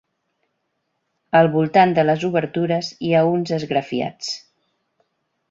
[1.39, 4.35] Al voltant de les obertures hi ha uns esgrafiats.